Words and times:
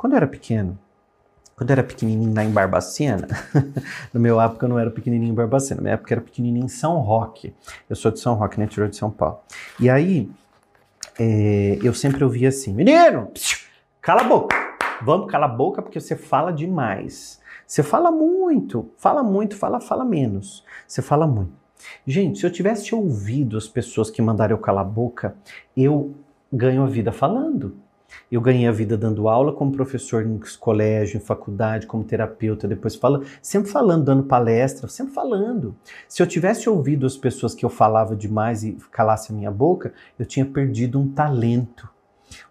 Quando 0.00 0.14
eu 0.14 0.16
era 0.16 0.26
pequeno, 0.26 0.78
quando 1.54 1.68
eu 1.68 1.74
era 1.74 1.82
pequenininho 1.82 2.34
lá 2.34 2.42
em 2.42 2.50
Barbacena, 2.50 3.28
no 4.14 4.18
meu 4.18 4.40
época 4.40 4.64
eu 4.64 4.70
não 4.70 4.78
era 4.78 4.90
pequenininho 4.90 5.30
em 5.30 5.34
Barbacena, 5.34 5.76
na 5.76 5.82
minha 5.82 5.92
época 5.92 6.10
eu 6.10 6.16
era 6.16 6.24
pequenininho 6.24 6.64
em 6.64 6.68
São 6.68 6.96
Roque. 7.00 7.52
Eu 7.86 7.94
sou 7.94 8.10
de 8.10 8.18
São 8.18 8.32
Roque, 8.32 8.58
né, 8.58 8.64
interior 8.64 8.88
de 8.88 8.96
São 8.96 9.10
Paulo. 9.10 9.40
E 9.78 9.90
aí, 9.90 10.30
é, 11.18 11.78
eu 11.82 11.92
sempre 11.92 12.24
ouvia 12.24 12.48
assim, 12.48 12.72
menino, 12.72 13.30
cala 14.00 14.22
a 14.22 14.24
boca, 14.24 14.56
vamos 15.02 15.30
calar 15.30 15.50
a 15.50 15.52
boca 15.52 15.82
porque 15.82 16.00
você 16.00 16.16
fala 16.16 16.50
demais. 16.50 17.38
Você 17.66 17.82
fala 17.82 18.10
muito, 18.10 18.90
fala 18.96 19.22
muito, 19.22 19.54
fala, 19.54 19.82
fala 19.82 20.02
menos. 20.02 20.64
Você 20.88 21.02
fala 21.02 21.26
muito. 21.26 21.52
Gente, 22.06 22.38
se 22.38 22.46
eu 22.46 22.50
tivesse 22.50 22.94
ouvido 22.94 23.58
as 23.58 23.68
pessoas 23.68 24.10
que 24.10 24.22
mandaram 24.22 24.56
eu 24.56 24.62
calar 24.62 24.86
a 24.86 24.88
boca, 24.88 25.36
eu 25.76 26.14
ganho 26.50 26.84
a 26.84 26.86
vida 26.86 27.12
falando. 27.12 27.76
Eu 28.30 28.40
ganhei 28.40 28.66
a 28.66 28.72
vida 28.72 28.96
dando 28.96 29.28
aula 29.28 29.52
como 29.52 29.72
professor 29.72 30.24
em 30.24 30.40
colégio, 30.58 31.16
em 31.16 31.20
faculdade, 31.20 31.86
como 31.86 32.04
terapeuta, 32.04 32.68
depois 32.68 32.94
falando, 32.94 33.26
sempre 33.42 33.70
falando, 33.70 34.04
dando 34.04 34.22
palestra, 34.22 34.88
sempre 34.88 35.12
falando. 35.12 35.74
Se 36.08 36.22
eu 36.22 36.26
tivesse 36.26 36.70
ouvido 36.70 37.04
as 37.04 37.16
pessoas 37.16 37.54
que 37.54 37.64
eu 37.64 37.70
falava 37.70 38.14
demais 38.14 38.62
e 38.62 38.76
calasse 38.90 39.32
a 39.32 39.34
minha 39.34 39.50
boca, 39.50 39.92
eu 40.18 40.24
tinha 40.24 40.46
perdido 40.46 41.00
um 41.00 41.08
talento. 41.08 41.89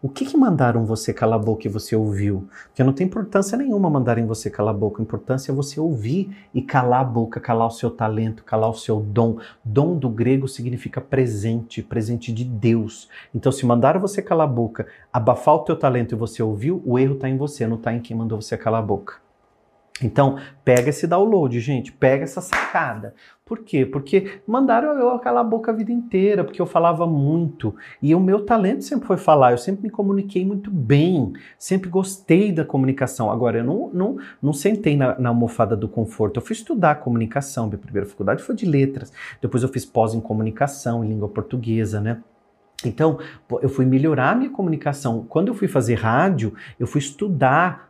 O 0.01 0.09
que, 0.09 0.25
que 0.25 0.37
mandaram 0.37 0.85
você 0.85 1.13
calar 1.13 1.39
a 1.39 1.43
boca 1.43 1.67
e 1.67 1.69
você 1.69 1.95
ouviu? 1.95 2.47
Porque 2.65 2.83
não 2.83 2.93
tem 2.93 3.07
importância 3.07 3.57
nenhuma 3.57 3.89
mandarem 3.89 4.25
você 4.25 4.49
calar 4.49 4.73
a 4.73 4.77
boca. 4.77 5.01
A 5.01 5.03
importância 5.03 5.51
é 5.51 5.55
você 5.55 5.79
ouvir 5.79 6.35
e 6.53 6.61
calar 6.61 7.01
a 7.01 7.03
boca, 7.03 7.39
calar 7.39 7.67
o 7.67 7.71
seu 7.71 7.89
talento, 7.89 8.43
calar 8.43 8.69
o 8.69 8.75
seu 8.75 8.99
dom. 8.99 9.37
Dom 9.63 9.97
do 9.97 10.09
grego 10.09 10.47
significa 10.47 11.01
presente, 11.01 11.81
presente 11.81 12.31
de 12.31 12.43
Deus. 12.43 13.09
Então, 13.33 13.51
se 13.51 13.65
mandaram 13.65 13.99
você 13.99 14.21
calar 14.21 14.47
a 14.47 14.51
boca, 14.51 14.87
abafar 15.11 15.55
o 15.55 15.59
teu 15.59 15.75
talento 15.75 16.15
e 16.15 16.17
você 16.17 16.41
ouviu, 16.41 16.81
o 16.85 16.97
erro 16.97 17.15
está 17.15 17.29
em 17.29 17.37
você, 17.37 17.67
não 17.67 17.77
está 17.77 17.93
em 17.93 17.99
quem 17.99 18.15
mandou 18.15 18.41
você 18.41 18.57
calar 18.57 18.81
a 18.81 18.85
boca. 18.85 19.28
Então, 20.01 20.37
pega 20.63 20.89
esse 20.89 21.05
download, 21.05 21.59
gente, 21.59 21.91
pega 21.91 22.23
essa 22.23 22.41
sacada. 22.41 23.13
Por 23.45 23.63
quê? 23.63 23.85
Porque 23.85 24.41
mandaram 24.45 24.93
eu 24.99 25.17
calar 25.19 25.43
a 25.43 25.47
boca 25.47 25.71
a 25.71 25.73
vida 25.73 25.91
inteira, 25.91 26.43
porque 26.43 26.61
eu 26.61 26.67
falava 26.67 27.07
muito. 27.07 27.75
E 28.01 28.13
o 28.13 28.19
meu 28.19 28.45
talento 28.45 28.83
sempre 28.83 29.07
foi 29.07 29.17
falar, 29.17 29.51
eu 29.51 29.57
sempre 29.57 29.83
me 29.83 29.89
comuniquei 29.89 30.45
muito 30.45 30.69
bem, 30.69 31.33
sempre 31.57 31.89
gostei 31.89 32.51
da 32.51 32.63
comunicação. 32.63 33.31
Agora, 33.31 33.57
eu 33.57 33.63
não, 33.63 33.89
não, 33.91 34.17
não 34.41 34.53
sentei 34.53 34.95
na, 34.95 35.17
na 35.19 35.29
almofada 35.29 35.75
do 35.75 35.87
conforto, 35.87 36.37
eu 36.37 36.45
fui 36.45 36.53
estudar 36.53 36.95
comunicação. 36.99 37.65
Minha 37.67 37.79
primeira 37.79 38.07
faculdade 38.07 38.43
foi 38.43 38.55
de 38.55 38.65
letras, 38.65 39.11
depois 39.41 39.63
eu 39.63 39.69
fiz 39.69 39.83
pós 39.83 40.13
em 40.13 40.21
comunicação, 40.21 41.03
em 41.03 41.09
língua 41.09 41.27
portuguesa, 41.27 41.99
né? 41.99 42.21
Então, 42.85 43.19
eu 43.61 43.67
fui 43.67 43.85
melhorar 43.85 44.31
a 44.31 44.35
minha 44.35 44.49
comunicação. 44.49 45.25
Quando 45.27 45.49
eu 45.49 45.53
fui 45.53 45.67
fazer 45.67 45.95
rádio, 45.95 46.53
eu 46.79 46.87
fui 46.87 46.99
estudar 46.99 47.88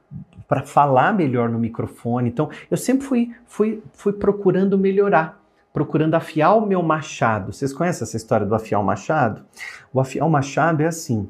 para 0.50 0.64
falar 0.64 1.14
melhor 1.14 1.48
no 1.48 1.60
microfone. 1.60 2.28
Então, 2.28 2.50
eu 2.72 2.76
sempre 2.76 3.06
fui, 3.06 3.32
fui, 3.46 3.84
fui 3.94 4.12
procurando 4.12 4.80
melhorar, 4.80 5.40
procurando 5.72 6.16
afiar 6.16 6.58
o 6.58 6.66
meu 6.66 6.82
machado. 6.82 7.54
Vocês 7.54 7.72
conhecem 7.72 8.04
essa 8.04 8.18
história 8.18 8.48
do 8.48 8.56
afiar 8.56 8.82
o 8.82 8.84
machado? 8.84 9.46
O 9.94 10.02
afiar 10.02 10.26
o 10.26 10.30
machado 10.30 10.82
é 10.82 10.88
assim. 10.88 11.30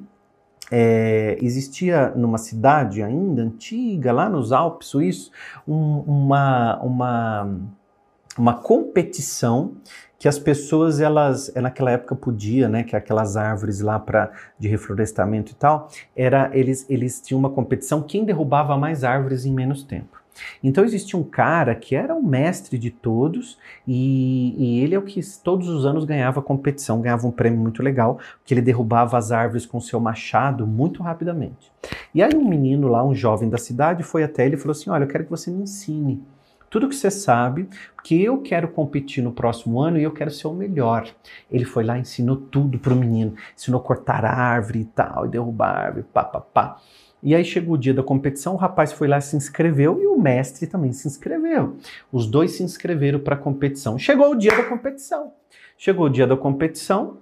É, 0.72 1.38
existia 1.42 2.14
numa 2.16 2.38
cidade 2.38 3.04
ainda 3.04 3.42
antiga, 3.42 4.14
lá 4.14 4.30
nos 4.30 4.54
Alpes 4.54 4.88
suíços, 4.88 5.32
um, 5.68 6.00
uma, 6.08 6.80
uma, 6.82 7.50
uma 8.38 8.54
competição 8.54 9.74
que 10.20 10.28
as 10.28 10.38
pessoas 10.38 11.00
elas 11.00 11.50
é, 11.56 11.62
naquela 11.62 11.92
época 11.92 12.14
podia, 12.14 12.68
né, 12.68 12.84
que 12.84 12.96
aquelas 12.96 13.38
árvores 13.38 13.80
lá 13.80 13.98
para 13.98 14.32
de 14.60 14.68
reflorestamento 14.68 15.54
e 15.54 15.56
tal, 15.56 15.90
era 16.16 16.50
eles 16.54 16.86
eles 16.90 17.22
tinham 17.22 17.40
uma 17.40 17.50
competição 17.50 18.02
quem 18.02 18.26
derrubava 18.26 18.78
mais 18.78 19.04
árvores 19.04 19.46
em 19.46 19.54
menos 19.54 19.84
tempo. 19.84 20.20
Então 20.64 20.84
existia 20.84 21.20
um 21.20 21.24
cara 21.24 21.76
que 21.76 21.96
era 21.96 22.16
o 22.16 22.24
mestre 22.24 22.78
de 22.78 22.90
todos 22.90 23.58
e, 23.88 24.56
e, 24.58 24.80
ele 24.82 24.96
é 24.96 25.00
o 25.00 25.02
que 25.02 25.20
todos 25.44 25.68
os 25.68 25.86
anos 25.86 26.06
ganhava 26.06 26.42
competição, 26.42 27.02
ganhava 27.02 27.28
um 27.28 27.32
prêmio 27.32 27.60
muito 27.60 27.84
legal, 27.84 28.20
porque 28.40 28.54
ele 28.54 28.62
derrubava 28.62 29.18
as 29.18 29.32
árvores 29.32 29.66
com 29.66 29.82
seu 29.82 30.00
machado 30.00 30.66
muito 30.66 31.04
rapidamente. 31.04 31.72
E 32.14 32.24
aí 32.24 32.34
um 32.36 32.48
menino 32.48 32.88
lá, 32.88 33.04
um 33.04 33.14
jovem 33.14 33.50
da 33.50 33.58
cidade, 33.58 34.04
foi 34.04 34.24
até 34.24 34.46
ele 34.46 34.56
e 34.56 34.58
falou 34.58 34.72
assim: 34.72 34.90
Olha, 34.90 35.04
eu 35.04 35.08
quero 35.08 35.26
que 35.26 35.30
você 35.30 35.52
me 35.52 35.64
ensine 35.64 36.22
tudo 36.70 36.88
que 36.88 36.96
você 36.96 37.10
sabe, 37.10 37.68
porque 37.96 38.16
eu 38.16 38.42
quero 38.42 38.68
competir 38.68 39.24
no 39.24 39.32
próximo 39.32 39.82
ano 39.82 39.98
e 39.98 40.04
eu 40.04 40.12
quero 40.12 40.32
ser 40.32 40.48
o 40.48 40.54
melhor. 40.54 41.08
Ele 41.52 41.66
foi 41.66 41.84
lá 41.84 41.98
e 41.98 42.02
ensinou 42.02 42.38
tudo 42.38 42.78
para 42.80 42.94
o 42.94 42.96
menino, 42.96 43.34
ensinou 43.56 43.80
a 43.80 43.84
cortar 43.84 44.24
a 44.24 44.32
árvore 44.32 44.82
e 44.82 44.86
tal, 44.86 45.26
e 45.26 45.30
derrubar 45.30 45.70
a 45.70 45.80
árvore, 45.86 46.06
pá, 46.14 46.24
pá, 46.24 46.42
pá. 46.42 46.82
E 47.22 47.36
aí 47.36 47.44
chegou 47.44 47.76
o 47.76 47.78
dia 47.78 47.94
da 47.94 48.02
competição, 48.02 48.54
o 48.54 48.58
rapaz 48.58 48.94
foi 48.94 49.08
lá 49.08 49.20
se 49.20 49.36
inscreveu 49.36 50.02
e 50.02 50.08
o 50.08 50.18
mestre 50.18 50.68
também 50.68 50.94
se 50.94 51.08
inscreveu. 51.08 51.76
Os 52.12 52.26
dois 52.26 52.52
se 52.52 52.64
inscreveram 52.64 53.20
para 53.20 53.36
a 53.36 53.38
competição. 53.38 54.00
Chegou 54.00 54.32
o 54.32 54.36
dia 54.36 54.56
da 54.56 54.64
competição. 54.64 55.34
Chegou 55.78 56.06
o 56.06 56.10
dia 56.10 56.26
da 56.26 56.38
competição 56.38 57.18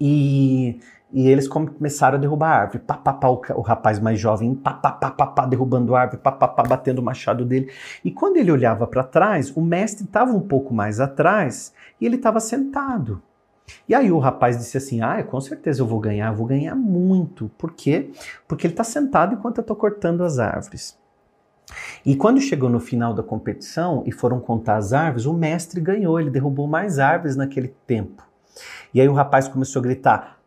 e 0.00 0.78
e 1.14 1.28
eles 1.28 1.46
começaram 1.46 2.18
a 2.18 2.20
derrubar 2.20 2.48
a 2.48 2.60
árvore. 2.62 2.80
Pá, 2.80 2.94
pá, 2.96 3.12
pá, 3.12 3.28
o, 3.28 3.40
o, 3.54 3.60
rapaz 3.60 4.00
mais 4.00 4.18
jovem, 4.18 4.52
pá, 4.52 4.72
pá, 4.74 4.90
pá, 4.90 5.12
pá, 5.12 5.26
pá, 5.28 5.46
derrubando 5.46 5.94
a 5.94 6.00
árvore, 6.00 6.20
pá, 6.20 6.32
pá, 6.32 6.48
pá, 6.48 6.64
batendo 6.64 6.98
o 6.98 7.04
machado 7.04 7.44
dele. 7.44 7.70
E 8.04 8.10
quando 8.10 8.36
ele 8.36 8.50
olhava 8.50 8.84
para 8.84 9.04
trás, 9.04 9.56
o 9.56 9.62
mestre 9.62 10.04
estava 10.04 10.32
um 10.32 10.40
pouco 10.40 10.74
mais 10.74 10.98
atrás 10.98 11.72
e 12.00 12.04
ele 12.04 12.16
estava 12.16 12.40
sentado. 12.40 13.22
E 13.88 13.94
aí 13.94 14.10
o 14.10 14.18
rapaz 14.18 14.58
disse 14.58 14.76
assim: 14.76 15.02
Ah, 15.02 15.22
com 15.22 15.40
certeza 15.40 15.82
eu 15.82 15.86
vou 15.86 16.00
ganhar, 16.00 16.32
vou 16.32 16.46
ganhar 16.46 16.74
muito. 16.74 17.48
Por 17.56 17.72
quê? 17.72 18.10
Porque 18.48 18.66
ele 18.66 18.74
está 18.74 18.84
sentado 18.84 19.34
enquanto 19.34 19.58
eu 19.58 19.62
estou 19.62 19.76
cortando 19.76 20.24
as 20.24 20.40
árvores. 20.40 20.98
E 22.04 22.16
quando 22.16 22.40
chegou 22.40 22.68
no 22.68 22.80
final 22.80 23.14
da 23.14 23.22
competição 23.22 24.02
e 24.04 24.10
foram 24.10 24.40
contar 24.40 24.76
as 24.76 24.92
árvores, 24.92 25.26
o 25.26 25.32
mestre 25.32 25.80
ganhou, 25.80 26.20
ele 26.20 26.28
derrubou 26.28 26.66
mais 26.66 26.98
árvores 26.98 27.36
naquele 27.36 27.68
tempo. 27.86 28.22
E 28.92 29.00
aí 29.00 29.08
o 29.08 29.14
rapaz 29.14 29.46
começou 29.46 29.80
a 29.80 29.82
gritar: 29.82 30.38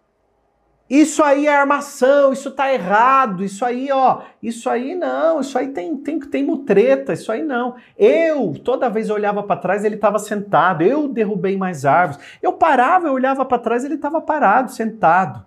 isso 0.90 1.22
aí 1.22 1.48
é 1.48 1.56
armação, 1.56 2.32
isso 2.32 2.50
tá 2.50 2.74
errado, 2.74 3.44
isso 3.44 3.66
aí, 3.66 3.92
ó, 3.92 4.22
isso 4.42 4.70
aí 4.70 4.96
não, 4.96 5.42
isso 5.42 5.58
aí 5.58 5.68
tem, 5.68 5.98
tem, 5.98 6.18
tem 6.18 6.46
mutreta, 6.46 7.12
isso 7.12 7.30
aí 7.30 7.44
não. 7.44 7.76
Eu, 7.98 8.54
toda 8.64 8.90
vez 8.90 9.10
eu 9.10 9.16
olhava 9.16 9.44
para 9.44 9.60
trás, 9.60 9.84
ele 9.84 9.96
estava 9.96 10.18
sentado, 10.18 10.84
eu 10.84 11.10
derrubei 11.10 11.58
mais 11.58 11.84
árvores. 11.84 12.24
Eu 12.42 12.54
parava, 12.54 13.08
eu 13.08 13.14
olhava 13.14 13.44
para 13.44 13.60
trás, 13.60 13.84
ele 13.84 13.96
estava 13.96 14.22
parado, 14.22 14.72
sentado. 14.72 15.46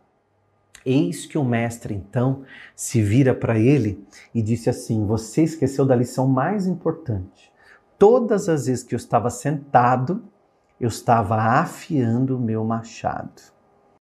Eis 0.85 1.25
que 1.25 1.39
o 1.39 1.45
mestre 1.45 1.95
então 1.95 2.43
se 2.75 3.03
vira 3.03 3.35
para 3.35 3.59
ele 3.59 4.03
e 4.35 4.43
disse 4.43 4.69
assim: 4.69 5.07
Você 5.07 5.43
esqueceu 5.43 5.85
da 5.85 5.95
lição 5.95 6.27
mais 6.27 6.67
importante. 6.67 7.51
Todas 7.99 8.49
as 8.49 8.67
vezes 8.67 8.83
que 8.83 8.95
eu 8.95 8.99
estava 8.99 9.29
sentado, 9.29 10.23
eu 10.81 10.89
estava 10.89 11.37
afiando 11.37 12.37
o 12.37 12.41
meu 12.41 12.65
machado. 12.65 13.43